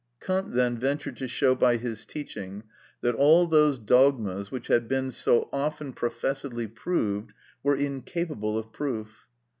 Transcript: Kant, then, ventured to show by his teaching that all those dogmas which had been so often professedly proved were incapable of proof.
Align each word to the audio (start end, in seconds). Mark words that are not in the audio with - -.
Kant, 0.19 0.53
then, 0.53 0.79
ventured 0.79 1.15
to 1.17 1.27
show 1.27 1.53
by 1.53 1.77
his 1.77 2.07
teaching 2.07 2.63
that 3.01 3.13
all 3.13 3.45
those 3.45 3.77
dogmas 3.77 4.49
which 4.49 4.65
had 4.65 4.87
been 4.87 5.11
so 5.11 5.47
often 5.53 5.93
professedly 5.93 6.65
proved 6.65 7.33
were 7.61 7.75
incapable 7.75 8.57
of 8.57 8.73
proof. 8.73 9.27